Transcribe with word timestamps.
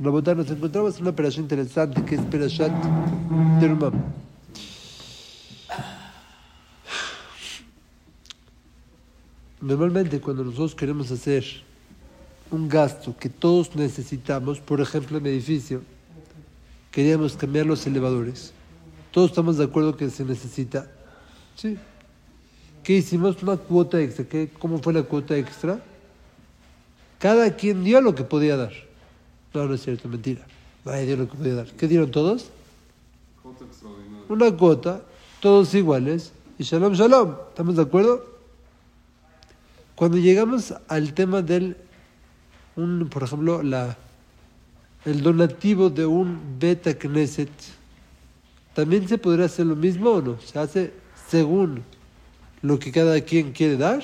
Rabotá, 0.00 0.32
nos 0.32 0.48
encontramos 0.48 0.94
en 0.96 1.02
una 1.02 1.10
operación 1.10 1.44
interesante 1.44 2.04
que 2.04 2.14
es 2.14 2.20
Perashat 2.20 2.70
Terumam. 3.58 3.94
Normalmente 9.60 10.20
cuando 10.20 10.44
nosotros 10.44 10.76
queremos 10.76 11.10
hacer 11.10 11.44
un 12.52 12.68
gasto 12.68 13.16
que 13.18 13.28
todos 13.28 13.74
necesitamos, 13.74 14.60
por 14.60 14.80
ejemplo 14.80 15.18
en 15.18 15.26
edificio, 15.26 15.82
queríamos 16.92 17.36
cambiar 17.36 17.66
los 17.66 17.84
elevadores. 17.84 18.52
Todos 19.10 19.30
estamos 19.30 19.58
de 19.58 19.64
acuerdo 19.64 19.96
que 19.96 20.10
se 20.10 20.24
necesita. 20.24 20.88
Sí. 21.56 21.76
¿Qué 22.84 22.98
hicimos? 22.98 23.42
Una 23.42 23.56
cuota 23.56 24.00
extra. 24.00 24.24
¿Qué, 24.26 24.48
¿Cómo 24.60 24.78
fue 24.78 24.92
la 24.92 25.02
cuota 25.02 25.36
extra? 25.36 25.82
Cada 27.18 27.56
quien 27.56 27.82
dio 27.82 28.00
lo 28.00 28.14
que 28.14 28.22
podía 28.22 28.56
dar. 28.56 28.87
No, 29.54 29.66
no 29.66 29.74
es 29.74 29.82
cierto, 29.82 30.08
mentira. 30.08 30.46
Nadie 30.84 31.06
dio 31.06 31.16
lo 31.16 31.28
que 31.28 31.36
podía 31.36 31.54
dar. 31.54 31.66
¿Qué 31.66 31.88
dieron 31.88 32.10
todos? 32.10 32.50
Una 34.28 34.54
cuota, 34.56 35.02
todos 35.40 35.74
iguales. 35.74 36.32
Y 36.58 36.64
shalom, 36.64 36.94
shalom. 36.94 37.36
¿Estamos 37.50 37.76
de 37.76 37.82
acuerdo? 37.82 38.24
Cuando 39.94 40.18
llegamos 40.18 40.74
al 40.86 41.12
tema 41.12 41.42
del, 41.42 41.76
un, 42.76 43.08
por 43.08 43.24
ejemplo, 43.24 43.62
la, 43.62 43.96
el 45.04 45.22
donativo 45.22 45.90
de 45.90 46.06
un 46.06 46.58
beta 46.58 46.94
knesset, 46.94 47.50
¿también 48.74 49.08
se 49.08 49.18
podría 49.18 49.46
hacer 49.46 49.66
lo 49.66 49.76
mismo 49.76 50.10
o 50.10 50.22
no? 50.22 50.40
¿Se 50.40 50.58
hace 50.58 50.92
según 51.28 51.82
lo 52.62 52.78
que 52.78 52.92
cada 52.92 53.20
quien 53.20 53.52
quiere 53.52 53.76
dar 53.76 54.02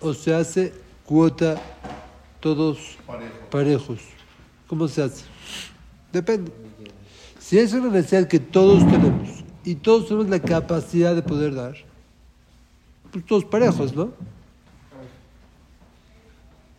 o 0.00 0.14
se 0.14 0.34
hace 0.34 0.72
cuota 1.04 1.60
todos 2.40 2.78
parejos? 3.50 3.98
¿Cómo 4.66 4.88
se 4.88 5.02
hace? 5.02 5.24
Depende. 6.12 6.50
Si 7.38 7.58
es 7.58 7.72
una 7.72 7.90
necesidad 7.90 8.26
que 8.26 8.40
todos 8.40 8.80
tenemos 8.90 9.28
y 9.64 9.74
todos 9.74 10.08
tenemos 10.08 10.28
la 10.28 10.40
capacidad 10.40 11.14
de 11.14 11.22
poder 11.22 11.54
dar, 11.54 11.74
pues 13.12 13.26
todos 13.26 13.44
parejos, 13.44 13.94
¿no? 13.94 14.12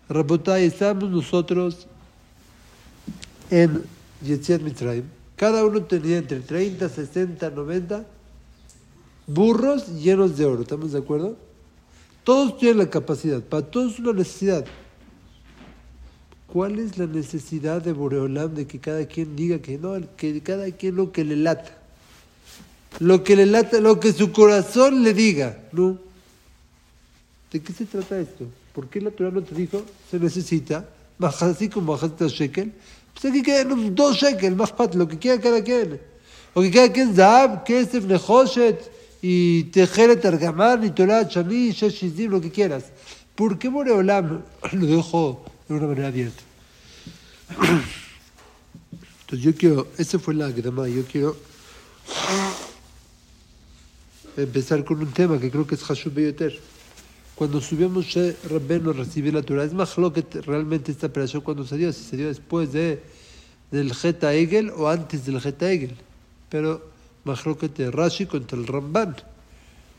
Rabotay, 0.10 0.66
estamos 0.66 1.10
nosotros 1.10 1.88
en 3.50 3.84
Yetziat 4.22 4.62
Mitzrayim. 4.62 5.06
Cada 5.36 5.66
uno 5.66 5.84
tenía 5.84 6.18
entre 6.18 6.40
30, 6.40 6.88
60, 6.90 7.50
90 7.50 8.06
burros 9.28 9.88
llenos 9.88 10.38
de 10.38 10.46
oro. 10.46 10.62
¿Estamos 10.62 10.92
de 10.92 11.00
acuerdo? 11.00 11.36
Todos 12.24 12.58
tienen 12.58 12.80
la 12.80 12.90
capacidad. 12.90 13.42
Para 13.42 13.66
todos 13.66 13.94
es 13.94 14.00
una 14.00 14.14
necesidad. 14.14 14.66
¿Cuál 16.56 16.80
es 16.80 16.98
la 16.98 17.06
necesidad 17.06 17.82
de 17.82 17.92
Boreolam 17.92 18.56
de 18.56 18.66
que 18.66 18.80
cada 18.80 19.06
quien 19.06 19.36
diga 19.36 19.60
que 19.60 19.78
no, 19.78 20.00
que 20.16 20.42
cada 20.42 20.72
quien 20.72 20.96
lo 20.96 21.12
que 21.12 21.26
le 21.26 21.36
lata? 21.36 21.78
Lo 23.00 23.26
que 23.26 23.36
le 23.36 23.46
lata, 23.46 23.82
lo 23.82 24.00
que 24.00 24.14
su 24.14 24.32
corazón 24.32 25.04
le 25.04 25.14
diga, 25.14 25.58
¿no? 25.74 25.98
¿De 27.52 27.60
qué 27.60 27.74
se 27.74 27.84
trata 27.84 28.22
esto? 28.22 28.46
¿Por 28.74 28.88
qué 28.88 29.02
la 29.02 29.12
Torah 29.12 29.32
no 29.32 29.44
te 29.44 29.54
dijo 29.54 29.84
se 30.10 30.18
necesita, 30.18 30.88
así 31.20 31.68
como 31.68 31.92
bajaste 31.92 32.24
a 32.24 32.28
shekel? 32.28 32.72
Pues 33.14 33.26
aquí 33.26 33.44
quedan 33.44 33.94
dos 33.94 34.16
shekel, 34.16 34.56
más 34.56 34.72
pat, 34.72 34.96
lo 34.96 35.10
que 35.10 35.20
quiera 35.20 35.42
cada 35.42 35.62
quien. 35.62 36.00
O 36.54 36.62
que 36.62 36.72
cada 36.72 36.90
quien 36.90 37.14
zahab, 37.14 37.66
kesef, 37.66 38.06
nehoshet, 38.06 38.80
y 39.22 39.66
tejeret, 39.74 40.24
argamán, 40.24 40.86
y 40.86 40.92
torah, 40.92 41.28
chani, 41.28 41.72
sheshizim, 41.72 42.32
lo 42.32 42.40
que 42.40 42.50
quieras. 42.50 42.86
¿Por 43.36 43.60
qué 43.60 43.70
Moreolam 43.70 44.42
lo 44.72 44.86
dejó 44.86 45.55
de 45.68 45.74
una 45.74 45.88
manera 45.88 46.08
abierta? 46.08 46.44
Entonces 49.22 49.46
yo 49.46 49.56
quiero, 49.56 49.88
esa 49.98 50.20
fue 50.20 50.34
la 50.34 50.52
grama, 50.52 50.88
yo 50.88 51.04
quiero 51.06 51.36
empezar 54.38 54.84
con 54.84 55.00
un 55.00 55.12
tema 55.12 55.40
que 55.40 55.50
creo 55.50 55.66
que 55.66 55.76
es 55.76 55.84
Hashub 55.84 56.14
Beyoter 56.14 56.60
cuando 57.36 57.60
subió 57.60 57.90
Moshe 57.90 58.36
Rabbeinu 58.50 58.92
a 58.92 58.94
recibir 58.94 59.34
la 59.34 59.44
Torah. 59.44 59.66
Es 59.66 59.74
más 59.74 59.98
lo 59.98 60.12
que 60.14 60.24
realmente 60.42 60.92
esta 60.92 61.08
operación 61.08 61.42
cuando 61.42 61.66
se 61.66 61.78
dio, 61.78 61.92
si 61.92 62.04
se 62.04 62.18
dio 62.18 62.28
después 62.28 62.72
de, 62.72 63.02
del 63.72 63.94
Geta 63.94 64.34
Egel 64.34 64.72
o 64.72 64.88
antes 64.88 65.26
del 65.26 65.42
Geta 65.42 65.70
Egel. 65.70 65.96
Pero 66.50 66.90
más 67.26 67.42
que 67.44 67.92
Rashi 67.92 68.26
contra 68.26 68.58
el 68.58 68.66
Ramban. 68.66 69.16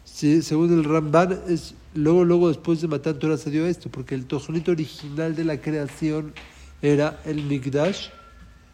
Según 0.06 0.72
el 0.72 0.84
Ramban, 0.84 1.38
es 1.46 1.74
luego, 1.94 2.24
luego 2.24 2.48
después 2.48 2.80
de 2.80 2.88
matar 2.88 3.14
Torah 3.14 3.36
se 3.36 3.50
dio 3.50 3.66
esto, 3.66 3.90
porque 3.90 4.14
el 4.14 4.24
tojonito 4.24 4.70
original 4.70 5.36
de 5.36 5.44
la 5.44 5.60
creación 5.60 6.32
era 6.80 7.20
el 7.26 7.42
Migdash 7.42 8.08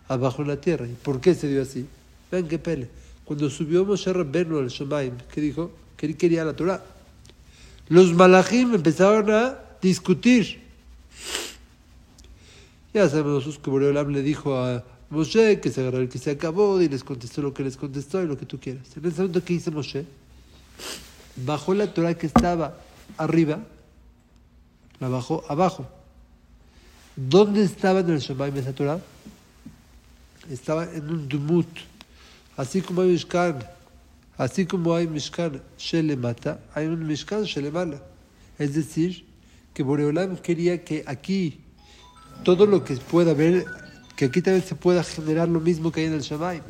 abajo 0.06 0.43
en 0.43 0.48
la 0.48 0.60
tierra. 0.60 0.87
¿Y 0.87 0.93
por 0.93 1.20
qué 1.20 1.34
se 1.34 1.48
dio 1.48 1.62
así? 1.62 1.87
Vean 2.31 2.47
qué 2.47 2.59
pele. 2.59 2.88
Cuando 3.25 3.50
subió 3.50 3.84
Moshe 3.84 4.12
Rabbeinu 4.12 4.59
al 4.59 4.69
Shemaim, 4.69 5.15
¿qué 5.32 5.41
dijo? 5.41 5.72
Que 5.97 6.06
él 6.06 6.16
quería 6.16 6.44
la 6.44 6.54
Torah 6.54 6.82
los 7.93 8.14
malachim 8.14 8.75
empezaron 8.75 9.31
a 9.31 9.59
discutir. 9.82 10.60
Ya 12.94 13.06
sabemos 13.09 13.59
que 13.59 13.70
Boreolam 13.70 14.09
le 14.09 14.22
dijo 14.22 14.56
a 14.56 14.82
Moshe 15.10 15.60
que 15.60 15.70
se 15.70 15.82
agarró 15.82 15.99
el 15.99 16.09
que 16.09 16.19
se 16.19 16.31
acabó 16.31 16.81
y 16.81 16.88
les 16.88 17.04
contestó 17.04 17.43
lo 17.43 17.53
que 17.53 17.62
les 17.62 17.76
contestó 17.76 18.22
y 18.22 18.26
lo 18.26 18.38
que 18.38 18.47
tú 18.47 18.59
quieras. 18.59 18.87
En 18.97 19.04
ese 19.04 19.20
momento, 19.20 19.44
¿qué 19.44 19.53
hizo 19.54 19.70
Moshe? 19.72 20.06
Bajó 21.37 21.75
la 21.75 21.93
Torah 21.93 22.15
que 22.15 22.26
estaba 22.26 22.76
arriba, 23.16 23.60
la 25.00 25.09
bajó 25.09 25.44
abajo. 25.48 25.87
¿Dónde 27.16 27.65
estaba 27.65 28.00
en 28.00 28.10
el 28.10 28.19
Shemaim 28.20 28.56
esa 28.56 28.72
Torah? 28.72 29.00
Estaba 30.50 30.84
en 30.84 31.09
un 31.09 31.28
dumut, 31.28 31.69
así 32.56 32.81
como 32.81 33.03
hay 33.03 33.09
Mishkan 33.09 33.65
Así 34.38 34.66
como 34.66 34.94
hay 34.94 35.06
Mishkan 35.06 35.62
Shelemata, 35.78 36.59
hay 36.75 36.87
un 36.87 37.06
Mishkan 37.06 37.44
Shelemala. 37.44 38.03
Es 38.59 38.75
decir, 38.75 39.25
que 39.75 39.82
Boreolam 39.82 40.37
quería 40.37 40.82
que 40.82 41.04
aquí 41.06 41.60
todo 42.43 42.66
lo 42.66 42.82
que 42.82 42.97
pueda 42.97 43.32
haber, 43.32 43.64
que 44.16 44.25
aquí 44.25 44.41
también 44.41 44.66
se 44.66 44.75
pueda 44.75 45.04
generar 45.04 45.49
lo 45.49 45.60
mismo 45.60 45.93
que 45.93 46.00
hay 46.00 46.06
en 46.06 46.14
el 46.14 46.22
Shamay. 46.22 46.62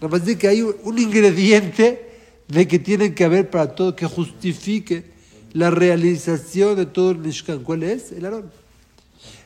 Nada 0.00 0.08
más 0.08 0.24
de 0.26 0.36
que 0.36 0.48
hay 0.48 0.62
un 0.62 0.98
ingrediente 0.98 2.09
de 2.50 2.66
que 2.66 2.78
tiene 2.78 3.14
que 3.14 3.24
haber 3.24 3.48
para 3.48 3.74
todo, 3.74 3.94
que 3.94 4.06
justifique 4.06 5.04
la 5.52 5.70
realización 5.70 6.76
de 6.76 6.86
todo 6.86 7.12
el 7.12 7.18
Mishkan. 7.18 7.62
¿Cuál 7.62 7.84
es? 7.84 8.12
El 8.12 8.24
Aarón. 8.24 8.50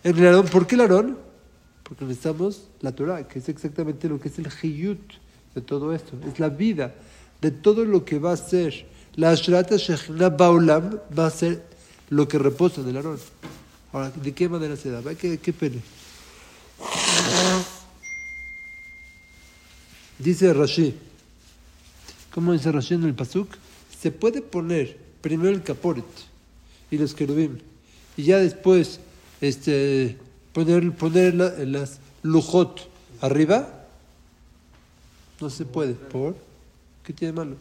El 0.03 0.27
Aarón, 0.27 0.47
¿por 0.47 0.67
qué 0.67 0.75
el 0.75 0.81
Aarón? 0.83 1.19
Porque 1.83 2.05
necesitamos 2.05 2.65
la 2.81 2.93
Torah, 2.93 3.29
que 3.29 3.39
es 3.39 3.49
exactamente 3.49 4.09
lo 4.09 4.19
que 4.19 4.29
es 4.29 4.39
el 4.39 4.49
Hiyut 4.49 5.01
de 5.55 5.61
todo 5.61 5.95
esto, 5.95 6.17
es 6.27 6.41
la 6.41 6.49
vida 6.49 6.95
de 7.41 7.51
todo 7.51 7.85
lo 7.85 8.05
que 8.05 8.19
va 8.19 8.33
a 8.33 8.37
ser 8.37 8.87
la 9.17 9.31
Ashrata 9.31 9.77
Shechina 9.77 10.31
Baulam, 10.31 10.99
va 11.17 11.27
a 11.27 11.31
ser 11.31 11.63
lo 12.11 12.27
que 12.27 12.39
reposa 12.39 12.81
en 12.81 12.89
el 12.89 12.97
Aarón. 12.97 13.19
Ahora, 13.93 14.11
¿de 14.11 14.33
qué 14.33 14.49
manera 14.49 14.77
se 14.77 14.91
da? 14.91 15.03
¿Qué, 15.15 15.39
qué 15.39 15.53
pene? 15.53 15.81
Dice 20.19 20.53
Rashi, 20.53 20.95
¿cómo 22.35 22.53
dice 22.53 22.73
Rashi 22.73 22.95
en 22.95 23.05
el 23.05 23.15
Pasuk? 23.15 23.49
Se 24.01 24.11
puede 24.11 24.43
poner 24.43 24.99
primero 25.21 25.51
el 25.51 25.63
caporet 25.63 26.05
y 26.91 26.99
los 26.99 27.15
querubim, 27.15 27.59
y 28.17 28.25
ya 28.25 28.39
después 28.39 28.99
este, 29.41 30.19
poner, 30.53 30.93
poner 30.93 31.35
las 31.35 32.01
lujot 32.23 32.89
arriba. 33.21 33.87
No 35.41 35.49
se 35.49 35.65
puede, 35.65 35.95
¿por? 35.95 36.37
¿Qué 37.05 37.13
tiene 37.13 37.33
de 37.33 37.37
malo? 37.37 37.57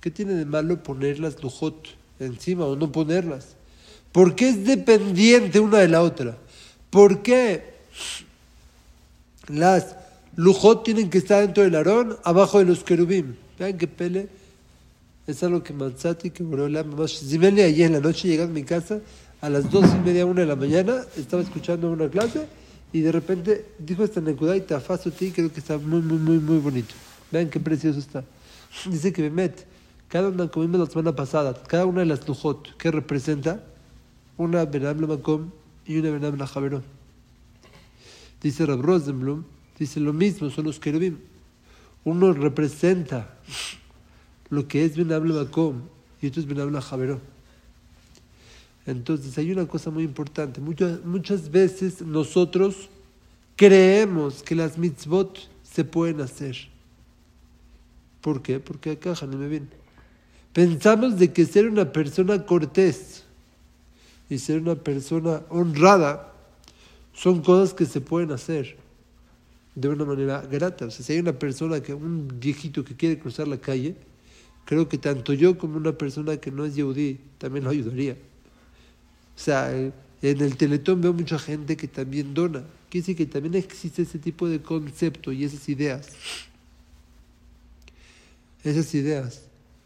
¿Qué 0.00 0.10
tiene 0.10 0.34
de 0.34 0.44
malo 0.44 0.82
poner 0.82 1.18
las 1.18 1.42
lujot 1.42 1.88
encima 2.20 2.66
o 2.66 2.76
no 2.76 2.92
ponerlas? 2.92 3.56
¿Por 4.12 4.34
qué 4.34 4.50
es 4.50 4.64
dependiente 4.64 5.60
una 5.60 5.78
de 5.78 5.88
la 5.88 6.02
otra? 6.02 6.36
¿Por 6.90 7.22
qué 7.22 7.74
las 9.48 10.05
lujot 10.36 10.84
tienen 10.84 11.10
que 11.10 11.18
estar 11.18 11.42
dentro 11.42 11.64
del 11.64 11.74
arón, 11.74 12.16
abajo 12.24 12.58
de 12.58 12.66
los 12.66 12.84
querubim? 12.84 13.34
Vean 13.58 13.76
qué 13.76 13.86
pele. 13.86 14.28
Es 15.26 15.42
algo 15.42 15.62
que 15.62 15.72
Manzati, 15.72 16.30
que 16.30 16.44
Zimeli 17.08 17.62
ayer 17.62 17.86
en 17.86 17.94
la 17.94 18.00
noche 18.00 18.28
llegando 18.28 18.52
a 18.52 18.54
mi 18.54 18.62
casa, 18.62 19.00
a 19.40 19.50
las 19.50 19.70
dos 19.70 19.86
y 19.92 19.98
media, 20.06 20.24
una 20.24 20.42
de 20.42 20.46
la 20.46 20.54
mañana, 20.54 21.02
estaba 21.16 21.42
escuchando 21.42 21.90
una 21.90 22.08
clase 22.08 22.46
y 22.92 23.00
de 23.00 23.10
repente 23.10 23.64
dijo 23.78 24.04
esta 24.04 24.20
Nekudá 24.20 24.56
y 24.56 24.60
Tafaso 24.60 25.10
Ti, 25.10 25.32
creo 25.32 25.52
que 25.52 25.58
está 25.58 25.78
muy, 25.78 26.00
muy, 26.00 26.18
muy, 26.18 26.38
muy 26.38 26.58
bonito. 26.58 26.94
Vean 27.32 27.50
qué 27.50 27.58
precioso 27.58 27.98
está. 27.98 28.24
Dice 28.86 29.12
que 29.12 29.28
met 29.30 29.66
cada 30.08 30.28
una, 30.28 30.48
como 30.48 30.66
vimos 30.66 30.80
la 30.80 30.86
semana 30.86 31.16
pasada, 31.16 31.54
cada 31.66 31.84
una 31.84 32.00
de 32.00 32.06
las 32.06 32.26
lujot, 32.28 32.76
¿qué 32.76 32.92
representa? 32.92 33.64
Una 34.36 34.64
Benam 34.64 34.98
Makom 35.06 35.50
y 35.84 35.98
una 35.98 36.10
Benam 36.10 36.38
Javerón. 36.46 36.84
Dice 38.40 38.64
Rab 38.64 38.80
Rosenblum, 38.82 39.44
dice 39.78 40.00
lo 40.00 40.12
mismo, 40.12 40.50
son 40.50 40.64
los 40.64 40.80
querubim. 40.80 41.18
Uno 42.04 42.32
representa 42.32 43.36
lo 44.48 44.68
que 44.68 44.84
es 44.84 44.96
Benam 44.96 45.26
Makom 45.28 45.82
y 46.20 46.28
otro 46.28 46.40
es 46.40 46.46
Benam 46.46 46.72
Javerón. 46.80 47.20
Entonces 48.86 49.36
hay 49.38 49.50
una 49.50 49.66
cosa 49.66 49.90
muy 49.90 50.04
importante. 50.04 50.60
Muchas, 50.60 51.04
muchas 51.04 51.50
veces 51.50 52.02
nosotros 52.02 52.88
creemos 53.56 54.42
que 54.42 54.54
las 54.54 54.78
mitzvot 54.78 55.48
se 55.62 55.84
pueden 55.84 56.20
hacer. 56.20 56.56
¿Por 58.20 58.42
qué? 58.42 58.60
Porque 58.60 58.92
acá 58.92 59.14
no 59.22 59.36
me 59.36 59.48
viene. 59.48 59.66
Pensamos 60.52 61.18
de 61.18 61.32
que 61.32 61.44
ser 61.44 61.68
una 61.68 61.92
persona 61.92 62.46
cortés 62.46 63.24
y 64.30 64.38
ser 64.38 64.60
una 64.60 64.76
persona 64.76 65.42
honrada 65.48 66.32
son 67.12 67.42
cosas 67.42 67.74
que 67.74 67.84
se 67.84 68.00
pueden 68.00 68.30
hacer 68.30 68.85
de 69.76 69.88
una 69.88 70.04
manera 70.04 70.40
grata. 70.40 70.90
Si 70.90 71.12
hay 71.12 71.20
una 71.20 71.38
persona, 71.38 71.80
que 71.80 71.94
un 71.94 72.40
viejito 72.40 72.84
que 72.84 72.96
quiere 72.96 73.18
cruzar 73.18 73.46
la 73.46 73.58
calle, 73.58 73.94
creo 74.64 74.88
que 74.88 74.98
tanto 74.98 75.32
yo 75.34 75.56
como 75.56 75.76
una 75.76 75.92
persona 75.92 76.38
que 76.38 76.50
no 76.50 76.64
es 76.64 76.74
yehudí 76.74 77.20
también 77.38 77.64
lo 77.64 77.70
ayudaría. 77.70 78.14
O 78.14 79.38
sea, 79.38 79.70
en 79.72 79.92
el 80.22 80.56
Teletón 80.56 81.02
veo 81.02 81.12
mucha 81.12 81.38
gente 81.38 81.76
que 81.76 81.86
también 81.86 82.32
dona. 82.32 82.64
Quiere 82.88 83.02
decir 83.02 83.16
que 83.16 83.26
también 83.26 83.54
existe 83.54 84.02
ese 84.02 84.18
tipo 84.18 84.48
de 84.48 84.62
concepto 84.62 85.30
y 85.30 85.44
esas 85.44 85.68
ideas. 85.68 86.08
Esas 88.64 88.92
ideas 88.94 89.42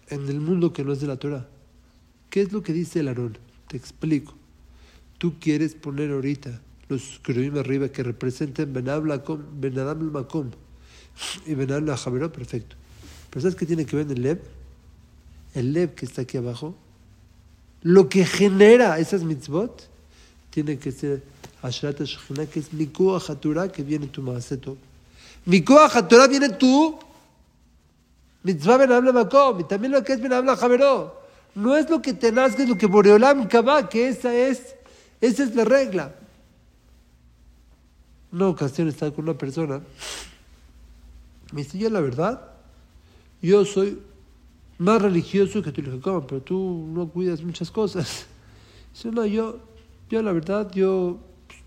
en 0.09 0.29
el 0.29 0.41
mundo 0.41 0.73
que 0.73 0.85
no 0.85 0.93
es 0.93 1.01
de 1.01 1.09
la 1.09 1.17
Torah. 1.17 1.49
¿Qué 2.31 2.43
es 2.43 2.53
lo 2.53 2.63
que 2.63 2.73
dice 2.73 3.01
el 3.01 3.09
Aarón? 3.09 3.39
Te 3.67 3.77
explico. 3.77 4.35
Tú 5.19 5.35
quieres 5.41 5.75
poner 5.75 6.13
ahorita 6.13 6.63
los 6.91 7.21
cruyim 7.23 7.57
arriba 7.57 7.89
que 7.89 8.03
representen 8.03 8.73
Benadam 8.73 9.09
el 9.11 10.11
Makom 10.11 10.51
y 11.47 11.55
Benadam 11.55 11.87
la 11.87 11.97
Javeró, 11.97 12.33
perfecto. 12.33 12.77
Pero 13.31 13.43
¿sabes 13.43 13.55
qué 13.55 13.65
tiene 13.65 13.87
que 13.87 13.97
ver 13.97 14.07
en 14.07 14.13
el 14.13 14.23
Lev? 14.23 14.41
El 15.55 15.73
Lev 15.73 15.95
que 15.95 16.05
está 16.05 16.23
aquí 16.23 16.37
abajo, 16.37 16.75
lo 17.83 18.09
que 18.09 18.25
genera 18.25 18.99
esas 18.99 19.23
mitzvot, 19.23 19.89
tiene 20.51 20.79
que 20.79 20.91
ser 20.91 21.23
Ashrat 21.63 22.01
Shechina, 22.01 22.47
que 22.47 22.59
es 22.59 22.73
Mikua 22.73 23.23
Hatura, 23.27 23.71
que 23.71 23.83
viene 23.83 24.09
tu 24.09 24.23
Maaseto. 24.23 24.77
Mikua 25.47 25.87
Hatura 25.87 26.27
viene 26.27 26.51
tu 26.51 26.99
mitzvah 28.43 28.79
Benadam 28.79 29.07
el 29.07 29.15
Makom, 29.15 29.61
y 29.61 29.65
también 29.65 29.93
lo 29.93 30.03
que 30.03 30.15
es 30.15 30.21
Benadam 30.21 30.47
la 30.47 30.57
Javeró. 30.57 31.21
No 31.55 31.77
es 31.77 31.89
lo 31.89 32.03
que 32.03 32.15
te 32.15 32.33
nazca, 32.33 32.63
es 32.63 32.69
lo 32.69 32.77
que 32.77 32.87
Boreolam 32.87 33.47
Kaba, 33.49 33.89
que 33.89 34.09
esa 34.09 34.35
es, 34.35 34.75
esa 35.21 35.45
es 35.45 35.55
la 35.55 35.65
regla. 35.65 36.15
Una 38.33 38.49
ocasión 38.49 38.89
estaba 38.89 39.13
con 39.13 39.25
una 39.25 39.37
persona, 39.37 39.81
me 41.53 41.63
dice, 41.63 41.79
yo 41.79 41.91
la 41.91 42.01
verdad, 42.01 42.41
yo 43.43 43.65
soy 43.65 43.99
más 44.81 45.03
religioso 45.03 45.63
que 45.63 45.73
tú. 45.73 45.83
Le 45.83 45.91
dije. 45.91 46.03
Pero 46.03 46.41
tú 46.41 46.89
no 46.93 47.09
cuidas 47.09 47.43
muchas 47.43 47.71
cosas. 47.71 48.27
Dice, 48.93 49.13
no, 49.13 49.25
yo, 49.25 49.59
yo 50.09 50.23
la 50.23 50.33
verdad, 50.33 50.71
yo 50.73 51.19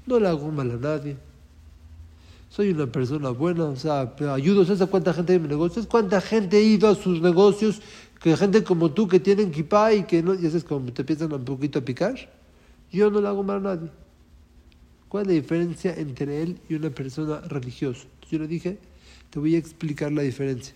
no 0.06 0.20
le 0.20 0.28
hago 0.28 0.52
mal 0.52 0.72
a 0.72 0.76
nadie. 0.76 1.16
Soy 2.50 2.70
una 2.70 2.86
persona 2.86 3.30
buena, 3.30 3.66
o 3.66 3.76
sea, 3.76 4.14
ayudo. 4.34 4.66
¿Sabes 4.66 4.82
a 4.82 4.88
cuánta 4.88 5.14
gente 5.14 5.34
hay 5.34 5.40
mi 5.40 5.48
negocio? 5.48 5.76
¿Sabes 5.76 5.88
cuánta 5.88 6.22
gente 6.22 6.58
ha 6.58 6.60
ido 6.60 6.90
a 6.90 6.96
sus 6.96 7.22
negocios? 7.22 7.82
Que 8.20 8.36
gente 8.36 8.64
como 8.64 8.92
tú 8.92 9.08
que 9.08 9.20
tienen 9.20 9.52
kipá 9.52 9.94
y 9.94 10.04
que 10.04 10.22
no, 10.22 10.34
ya 10.34 10.50
sabes, 10.50 10.64
como 10.64 10.92
te 10.92 11.02
empiezan 11.02 11.32
un 11.34 11.46
poquito 11.46 11.80
a 11.80 11.82
picar. 11.82 12.16
Yo 12.92 13.10
no 13.10 13.22
le 13.22 13.28
hago 13.28 13.44
mal 13.44 13.58
a 13.58 13.76
nadie. 13.76 13.90
¿Cuál 15.14 15.26
es 15.26 15.28
la 15.28 15.34
diferencia 15.36 15.94
entre 15.94 16.42
él 16.42 16.60
y 16.68 16.74
una 16.74 16.90
persona 16.90 17.40
religiosa? 17.42 18.08
Yo 18.32 18.40
le 18.40 18.48
dije, 18.48 18.80
te 19.30 19.38
voy 19.38 19.54
a 19.54 19.60
explicar 19.60 20.12
la 20.12 20.24
diferencia. 20.24 20.74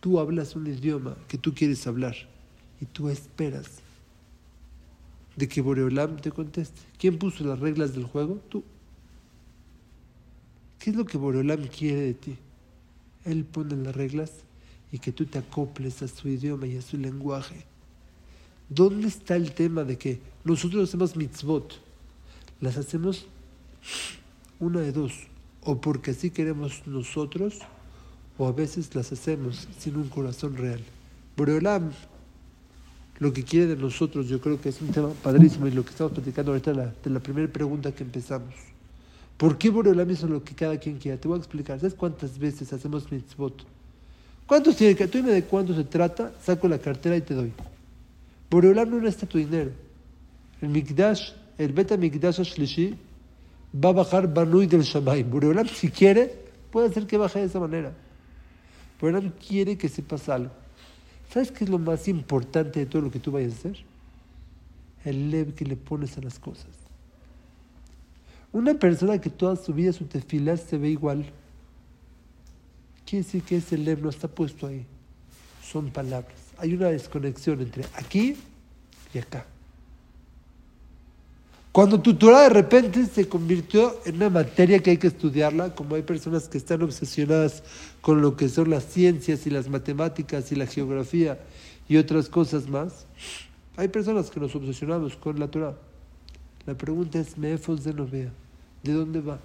Tú 0.00 0.18
hablas 0.18 0.56
un 0.56 0.66
idioma 0.66 1.14
que 1.28 1.36
tú 1.36 1.52
quieres 1.52 1.86
hablar 1.86 2.16
y 2.80 2.86
tú 2.86 3.10
esperas 3.10 3.66
de 5.36 5.46
que 5.46 5.60
Boreolam 5.60 6.22
te 6.22 6.30
conteste. 6.30 6.80
¿Quién 6.98 7.18
puso 7.18 7.44
las 7.44 7.58
reglas 7.58 7.92
del 7.92 8.04
juego? 8.04 8.40
Tú. 8.48 8.64
¿Qué 10.78 10.88
es 10.88 10.96
lo 10.96 11.04
que 11.04 11.18
Boreolam 11.18 11.66
quiere 11.66 12.00
de 12.00 12.14
ti? 12.14 12.38
Él 13.26 13.44
pone 13.44 13.76
las 13.76 13.94
reglas 13.94 14.32
y 14.90 14.98
que 14.98 15.12
tú 15.12 15.26
te 15.26 15.36
acoples 15.36 16.00
a 16.00 16.08
su 16.08 16.30
idioma 16.30 16.66
y 16.66 16.78
a 16.78 16.80
su 16.80 16.96
lenguaje. 16.96 17.66
¿Dónde 18.70 19.08
está 19.08 19.36
el 19.36 19.52
tema 19.52 19.84
de 19.84 19.98
que 19.98 20.18
nosotros 20.44 20.88
hacemos 20.88 21.14
mitzvot? 21.14 21.91
Las 22.62 22.78
hacemos 22.78 23.26
una 24.60 24.80
de 24.80 24.92
dos, 24.92 25.12
o 25.64 25.80
porque 25.80 26.12
así 26.12 26.30
queremos 26.30 26.86
nosotros, 26.86 27.58
o 28.38 28.46
a 28.46 28.52
veces 28.52 28.94
las 28.94 29.12
hacemos 29.12 29.68
sin 29.78 29.96
un 29.96 30.08
corazón 30.08 30.56
real. 30.56 30.80
Boreolam, 31.36 31.90
lo 33.18 33.32
que 33.32 33.42
quiere 33.42 33.66
de 33.66 33.76
nosotros, 33.76 34.28
yo 34.28 34.40
creo 34.40 34.60
que 34.60 34.68
es 34.68 34.80
un 34.80 34.88
tema 34.88 35.08
padrísimo 35.08 35.66
y 35.66 35.72
lo 35.72 35.84
que 35.84 35.90
estamos 35.90 36.12
platicando 36.12 36.52
ahorita 36.52 36.72
la, 36.72 36.94
de 37.02 37.10
la 37.10 37.20
primera 37.20 37.52
pregunta 37.52 37.92
que 37.92 38.04
empezamos. 38.04 38.54
¿Por 39.36 39.58
qué 39.58 39.68
Boreolam 39.68 40.10
hizo 40.10 40.28
lo 40.28 40.44
que 40.44 40.54
cada 40.54 40.78
quien 40.78 40.98
quiera? 40.98 41.18
Te 41.18 41.26
voy 41.26 41.38
a 41.38 41.38
explicar. 41.38 41.80
¿Sabes 41.80 41.94
cuántas 41.94 42.38
veces 42.38 42.72
hacemos 42.72 43.10
mitzvot? 43.10 43.64
¿Cuántos 44.46 44.76
tiene 44.76 44.94
que? 44.94 45.08
Tú 45.08 45.18
dime 45.18 45.32
de 45.32 45.42
cuánto 45.44 45.74
se 45.74 45.82
trata, 45.82 46.32
saco 46.40 46.68
la 46.68 46.78
cartera 46.78 47.16
y 47.16 47.22
te 47.22 47.34
doy. 47.34 47.52
Boreolam 48.48 48.88
no 48.88 49.08
está 49.08 49.26
tu 49.26 49.38
dinero. 49.38 49.72
El 50.60 50.68
Mikdash 50.68 51.41
el 51.58 51.72
Beta 51.72 51.96
Mikdash 51.96 52.40
Shlishi 52.40 52.96
va 53.72 53.90
a 53.90 53.92
bajar 53.92 54.32
Banui 54.32 54.66
del 54.66 54.82
Shamay. 54.82 55.22
Boreolam, 55.22 55.68
si 55.68 55.90
quiere, 55.90 56.34
puede 56.70 56.88
hacer 56.88 57.06
que 57.06 57.16
baje 57.16 57.40
de 57.40 57.46
esa 57.46 57.60
manera. 57.60 57.92
Boreolam 59.00 59.30
quiere 59.30 59.76
que 59.76 59.88
sepas 59.88 60.28
algo. 60.28 60.52
¿Sabes 61.32 61.50
qué 61.50 61.64
es 61.64 61.70
lo 61.70 61.78
más 61.78 62.08
importante 62.08 62.80
de 62.80 62.86
todo 62.86 63.02
lo 63.02 63.10
que 63.10 63.18
tú 63.18 63.32
vayas 63.32 63.52
a 63.52 63.56
hacer? 63.56 63.78
El 65.04 65.30
lev 65.30 65.54
que 65.54 65.64
le 65.64 65.76
pones 65.76 66.18
a 66.18 66.20
las 66.20 66.38
cosas. 66.38 66.68
Una 68.52 68.74
persona 68.74 69.18
que 69.18 69.30
toda 69.30 69.56
su 69.56 69.72
vida 69.72 69.92
su 69.92 70.04
tefilá 70.04 70.56
se 70.58 70.76
ve 70.76 70.90
igual, 70.90 71.24
quiere 73.06 73.24
decir 73.24 73.42
que 73.42 73.56
ese 73.56 73.78
lev 73.78 74.02
no 74.02 74.10
está 74.10 74.28
puesto 74.28 74.66
ahí. 74.66 74.84
Son 75.64 75.90
palabras. 75.90 76.36
Hay 76.58 76.74
una 76.74 76.88
desconexión 76.88 77.62
entre 77.62 77.84
aquí 77.94 78.36
y 79.14 79.18
acá. 79.18 79.46
Cuando 81.72 82.02
tu 82.02 82.12
Torah 82.12 82.42
de 82.42 82.48
repente 82.50 83.06
se 83.06 83.26
convirtió 83.26 83.98
en 84.04 84.16
una 84.16 84.28
materia 84.28 84.80
que 84.80 84.90
hay 84.90 84.98
que 84.98 85.06
estudiarla, 85.06 85.74
como 85.74 85.94
hay 85.94 86.02
personas 86.02 86.46
que 86.46 86.58
están 86.58 86.82
obsesionadas 86.82 87.62
con 88.02 88.20
lo 88.20 88.36
que 88.36 88.50
son 88.50 88.68
las 88.68 88.84
ciencias 88.84 89.46
y 89.46 89.50
las 89.50 89.70
matemáticas 89.70 90.52
y 90.52 90.54
la 90.54 90.66
geografía 90.66 91.40
y 91.88 91.96
otras 91.96 92.28
cosas 92.28 92.68
más, 92.68 93.06
hay 93.78 93.88
personas 93.88 94.30
que 94.30 94.38
nos 94.38 94.54
obsesionamos 94.54 95.16
con 95.16 95.40
la 95.40 95.48
Torah. 95.48 95.74
La 96.66 96.74
pregunta 96.74 97.18
es, 97.18 97.38
Mefos 97.38 97.82
de 97.84 97.94
Novea, 97.94 98.30
¿de 98.82 98.92
dónde 98.92 99.22
va? 99.22 99.40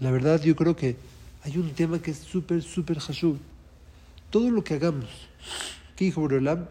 La 0.00 0.10
verdad 0.10 0.40
yo 0.40 0.56
creo 0.56 0.74
que 0.74 0.96
hay 1.42 1.58
un 1.58 1.70
tema 1.72 2.00
que 2.00 2.12
es 2.12 2.18
súper, 2.18 2.62
súper 2.62 2.98
hashub. 2.98 3.36
Todo 4.30 4.50
lo 4.50 4.64
que 4.64 4.72
hagamos, 4.72 5.10
que 5.96 6.06
dijo 6.06 6.22
Borolam, 6.22 6.64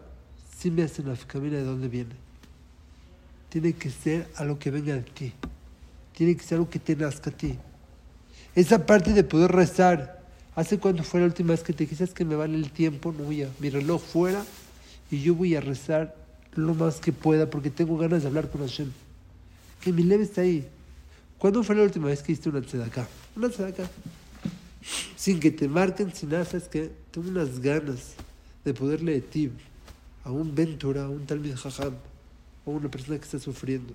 sí 0.58 0.72
me 0.72 0.82
hace 0.82 1.02
una 1.02 1.14
camina 1.14 1.58
de 1.58 1.64
dónde 1.64 1.86
viene 1.86 2.27
tiene 3.48 3.72
que 3.72 3.90
ser 3.90 4.28
algo 4.36 4.58
que 4.58 4.70
venga 4.70 4.94
de 4.94 5.02
ti. 5.02 5.32
Tiene 6.12 6.36
que 6.36 6.42
ser 6.42 6.56
algo 6.56 6.70
que 6.70 6.78
te 6.78 6.96
nazca 6.96 7.30
a 7.30 7.32
ti. 7.32 7.56
Esa 8.54 8.84
parte 8.84 9.12
de 9.12 9.24
poder 9.24 9.52
rezar. 9.52 10.18
¿Hace 10.54 10.78
cuándo 10.78 11.04
fue 11.04 11.20
la 11.20 11.26
última 11.26 11.52
vez 11.52 11.62
que 11.62 11.72
te 11.72 11.84
dijiste 11.84 12.12
que 12.12 12.24
me 12.24 12.34
vale 12.34 12.56
el 12.56 12.72
tiempo? 12.72 13.12
No 13.16 13.24
voy 13.24 13.44
a 13.44 13.48
mi 13.60 13.70
reloj 13.70 14.02
fuera 14.02 14.44
y 15.10 15.22
yo 15.22 15.34
voy 15.34 15.54
a 15.54 15.60
rezar 15.60 16.16
lo 16.54 16.74
más 16.74 16.96
que 16.96 17.12
pueda 17.12 17.48
porque 17.48 17.70
tengo 17.70 17.96
ganas 17.96 18.22
de 18.22 18.28
hablar 18.28 18.50
con 18.50 18.62
Hashem. 18.62 18.90
Que 19.80 19.92
mi 19.92 20.02
leve 20.02 20.24
está 20.24 20.40
ahí. 20.40 20.66
¿Cuándo 21.38 21.62
fue 21.62 21.76
la 21.76 21.84
última 21.84 22.08
vez 22.08 22.22
que 22.22 22.32
hiciste 22.32 22.48
una 22.48 22.60
tzedakah? 22.60 23.06
Una 23.36 23.48
tzedakah. 23.48 23.88
Sin 25.16 25.38
que 25.38 25.52
te 25.52 25.68
marquen, 25.68 26.12
sin 26.12 26.30
nada, 26.30 26.44
sabes 26.44 26.66
que 26.66 26.90
tengo 27.12 27.28
unas 27.28 27.60
ganas 27.60 28.14
de 28.64 28.74
poderle 28.74 29.20
ti 29.20 29.52
a 30.24 30.32
un 30.32 30.54
Ventura, 30.54 31.04
a 31.04 31.08
un 31.08 31.24
Talmud 31.26 31.54
Jajam, 31.54 31.94
una 32.72 32.90
persona 32.90 33.18
que 33.18 33.24
está 33.24 33.38
sufriendo. 33.38 33.94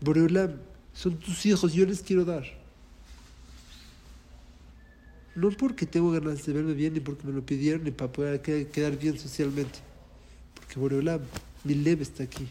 Boreolam, 0.00 0.56
son 0.94 1.16
tus 1.16 1.44
hijos, 1.46 1.72
yo 1.72 1.84
les 1.86 2.00
quiero 2.00 2.24
dar. 2.24 2.44
No 5.34 5.50
porque 5.50 5.86
tengo 5.86 6.10
ganas 6.10 6.44
de 6.44 6.52
verme 6.52 6.74
bien, 6.74 6.94
ni 6.94 7.00
porque 7.00 7.26
me 7.26 7.32
lo 7.32 7.44
pidieron, 7.44 7.84
ni 7.84 7.90
para 7.90 8.10
poder 8.10 8.40
quedar 8.40 8.96
bien 8.98 9.18
socialmente. 9.18 9.78
Porque 10.54 10.78
Boreolam, 10.78 11.20
mi 11.64 11.74
leve 11.74 12.02
está 12.02 12.24
aquí. 12.24 12.48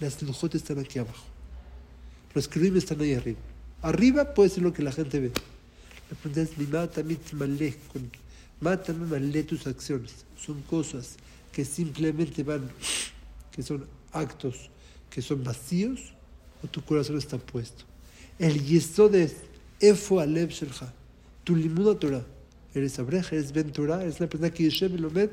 Las 0.00 0.20
lujotes 0.22 0.62
están 0.62 0.78
aquí 0.78 0.98
abajo. 0.98 1.24
Los 2.34 2.48
crimes 2.48 2.84
están 2.84 3.00
ahí 3.00 3.14
arriba. 3.14 3.38
Arriba 3.82 4.34
puede 4.34 4.50
ser 4.50 4.62
lo 4.62 4.72
que 4.72 4.82
la 4.82 4.92
gente 4.92 5.20
ve. 5.20 5.32
La 6.10 6.16
pregunta 6.16 6.42
es, 6.42 6.58
mi 6.58 6.66
mata 6.66 7.02
mata 8.60 8.92
no 8.92 9.44
tus 9.44 9.66
acciones. 9.66 10.24
Son 10.36 10.60
cosas 10.62 11.16
que 11.56 11.64
simplemente 11.64 12.42
van, 12.42 12.70
que 13.50 13.62
son 13.62 13.86
actos 14.12 14.68
que 15.08 15.22
son 15.22 15.42
vacíos, 15.42 16.12
o 16.62 16.66
tu 16.66 16.82
corazón 16.82 17.16
está 17.16 17.38
puesto. 17.38 17.84
El 18.38 18.62
yesod 18.62 19.14
es 19.14 19.36
Efo 19.80 20.20
Alev 20.20 20.50
Shelcha, 20.50 20.92
tu 21.44 21.56
limuda 21.56 21.98
Torah. 21.98 22.26
Eres 22.74 22.98
Abrej, 22.98 23.32
eres 23.32 23.52
Ben 23.52 23.72
Torah, 23.72 24.02
eres 24.02 24.20
la 24.20 24.26
persona 24.26 24.50
que 24.50 24.64
Yeshem 24.64 24.96
Lomed, 25.00 25.30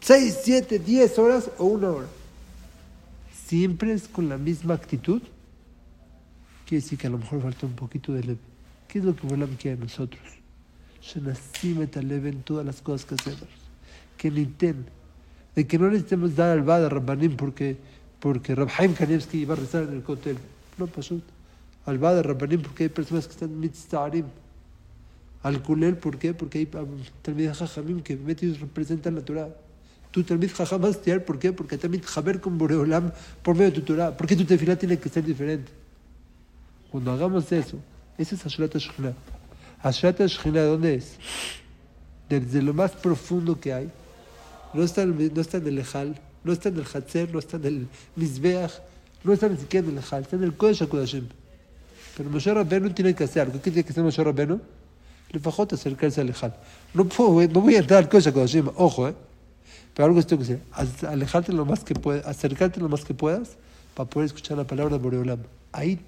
6, 0.00 0.38
7, 0.42 0.80
10 0.80 1.18
horas 1.20 1.48
o 1.58 1.66
una 1.66 1.90
hora. 1.90 2.08
Siempre 3.46 3.92
es 3.92 4.08
con 4.08 4.28
la 4.28 4.38
misma 4.38 4.74
actitud. 4.74 5.22
Quiere 6.66 6.82
decir 6.82 6.98
que 6.98 7.06
a 7.06 7.10
lo 7.10 7.18
mejor 7.18 7.40
falta 7.40 7.66
un 7.66 7.76
poquito 7.76 8.12
de 8.12 8.24
leve. 8.24 8.40
¿Qué 8.88 8.98
es 8.98 9.04
lo 9.04 9.14
que 9.14 9.28
Bolam 9.28 9.54
quiere 9.54 9.76
de 9.76 9.84
nosotros? 9.84 10.24
en 11.14 12.42
todas 12.42 12.66
las 12.66 12.82
cosas 12.82 13.06
que 13.06 13.14
hacemos. 13.14 13.48
Que 14.18 14.28
ni 14.28 14.46
ten. 14.46 15.01
De 15.54 15.66
que 15.66 15.78
no 15.78 15.88
necesitemos 15.88 16.34
dar 16.34 16.50
al 16.50 16.62
Bad 16.62 16.86
a 16.86 16.88
Rabbanim 16.88 17.36
porque, 17.36 17.76
porque 18.20 18.54
Rabhaim 18.54 18.94
Kanievski 18.94 19.38
iba 19.38 19.54
a 19.54 19.56
rezar 19.56 19.84
en 19.84 19.96
el 19.96 20.04
hotel. 20.06 20.38
No 20.78 20.86
pasó. 20.86 21.20
Al 21.84 21.98
Bad 21.98 22.18
a 22.18 22.22
Rabbanim 22.22 22.62
porque 22.62 22.84
hay 22.84 22.88
personas 22.88 23.26
que 23.26 23.32
están 23.32 23.58
mitztarim. 23.58 24.26
Al 25.42 25.62
Kulel, 25.62 25.96
¿por 25.96 26.18
qué? 26.18 26.34
Porque 26.34 26.58
hay 26.58 26.68
Talmid 27.22 27.52
Jajamim 27.52 28.00
que 28.00 28.16
metidos 28.16 28.60
representan 28.60 29.16
la 29.16 29.22
Torah. 29.22 29.48
Tú 30.12 30.22
Talmid 30.22 30.52
Jajam 30.52 30.80
vas 30.80 30.96
a 30.96 31.20
¿por 31.20 31.38
qué? 31.38 31.52
Porque 31.52 31.76
también 31.78 32.02
Jaber 32.04 32.40
con 32.40 32.58
Boreolam 32.58 33.12
por 33.42 33.56
medio 33.56 33.70
de 33.70 33.80
tu 33.80 33.82
Torah. 33.82 34.16
¿Por 34.16 34.26
qué 34.26 34.36
tu 34.36 34.44
tefilá 34.44 34.76
tiene 34.76 34.98
que 34.98 35.08
ser 35.08 35.24
diferente? 35.24 35.72
Cuando 36.90 37.10
hagamos 37.12 37.50
eso, 37.50 37.78
ese 38.18 38.34
es 38.34 38.46
Ashrat 38.46 38.76
Shekhinah. 38.76 39.14
Ashrat 39.82 40.20
Shekhinah, 40.20 40.62
¿dónde 40.64 40.94
es? 40.94 41.16
Desde 42.28 42.62
lo 42.62 42.72
más 42.74 42.92
profundo 42.92 43.58
que 43.58 43.72
hay 43.72 43.90
No 44.73 44.83
está, 44.83 45.05
no 45.05 45.41
está 45.41 45.57
en 45.57 45.67
el 45.67 45.79
Ejal, 45.79 46.19
no 46.43 46.53
está 46.53 46.69
en 46.69 46.77
el 46.77 46.85
Hatzer, 46.85 47.31
no 47.31 47.39
está 47.39 47.57
en 47.57 47.65
el 47.65 47.87
Mizbeach, 48.15 48.71
no 49.23 49.33
está 49.33 49.47
ni 49.49 49.57
siquiera 49.57 49.87
en 49.87 49.93
el 49.93 49.99
Ejal, 49.99 50.23
está 50.23 50.35
en 50.35 50.43
el 50.43 50.55
Kodesh 50.55 50.83
HaKodashim. 50.83 51.27
Pero 52.15 52.29
Moshe 52.29 52.53
Rabbeinu 52.53 52.89
tiene 52.91 53.13
que 53.13 53.23
hacer 53.23 53.43
algo. 53.43 53.61
¿Qué 53.61 53.71
tiene 53.71 53.83
que 53.83 53.91
hacer 53.91 54.03
Moshe 54.03 54.23
Rabbeinu? 54.23 54.59
לפחות 55.33 55.73
acercarse 55.73 56.21
al 56.21 56.27
lejal. 56.27 56.55
No, 56.93 57.05
puedo, 57.05 57.47
no 57.47 57.61
voy 57.61 57.75
a 57.75 57.79
entrar 57.79 57.99
al 58.03 58.09
coche 58.09 58.31
con 58.31 58.43
Hashem, 58.43 58.69
ojo, 58.75 59.09
¿eh? 59.09 59.15
Pero 59.93 60.05
algo 60.05 60.19
que 60.19 60.25
tengo 60.25 60.43
que 60.43 60.59
hacer, 60.71 61.07
alejarte 61.07 61.51
lo 61.53 61.65
más 61.65 61.83
que 61.83 61.95
puedas, 61.95 62.25
acercarte 62.25 62.79
lo 62.79 62.87
más 62.87 63.03
que 63.03 63.13
puedas 63.13 63.57
para 63.95 64.09
poder 64.09 64.27
escuchar 64.27 64.57
la 64.57 64.65
palabra 64.65 64.97
de 64.97 65.03
Boreolam. 65.03 65.39
Ahí 65.71 65.99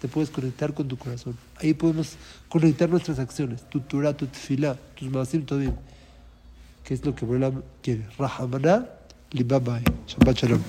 te 0.00 0.08
puedes 0.08 0.30
conectar 0.30 0.72
con 0.72 0.88
tu 0.88 0.96
corazón. 0.96 1.36
Ahí 1.56 1.74
podemos 1.74 2.16
conectar 2.48 2.88
nuestras 2.88 3.18
acciones, 3.18 3.68
tu 3.68 3.80
Torah, 3.80 4.16
tu 4.16 4.26
tefilá, 4.26 4.76
tus 4.94 5.10
masim, 5.10 5.44
todo 5.44 5.60
¿Qué 6.83 6.93
es 6.93 7.05
lo 7.05 7.13
que 7.13 7.25
Boreolam 7.25 7.61
quiere? 7.81 8.05
Rahamana, 8.17 8.87
libabai. 9.31 9.83
Shabbat 10.07 10.35
shalom. 10.37 10.61